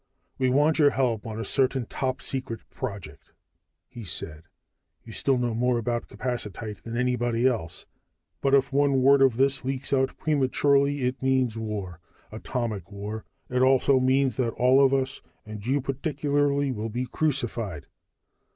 "We 0.39 0.49
want 0.49 0.79
your 0.79 0.89
help 0.89 1.27
on 1.27 1.39
a 1.39 1.45
certain 1.45 1.85
top 1.85 2.23
secret 2.23 2.61
project," 2.71 3.33
he 3.87 4.03
said. 4.03 4.45
"You 5.03 5.13
still 5.13 5.37
know 5.37 5.53
more 5.53 5.77
about 5.77 6.07
capacitite 6.07 6.81
than 6.83 6.97
anybody 6.97 7.45
else. 7.45 7.85
But 8.41 8.55
if 8.55 8.73
one 8.73 9.03
word 9.03 9.21
of 9.21 9.37
this 9.37 9.63
leaks 9.63 9.93
out 9.93 10.17
prematurely, 10.17 11.03
it 11.03 11.21
means 11.21 11.55
war. 11.55 11.99
Atomic 12.31 12.91
war. 12.91 13.25
It 13.47 13.61
also 13.61 13.99
means 13.99 14.37
that 14.37 14.53
all 14.55 14.83
of 14.83 14.91
us, 14.91 15.21
and 15.45 15.63
you 15.63 15.79
particularly, 15.79 16.71
will 16.71 16.89
be 16.89 17.05
crucified." 17.05 17.85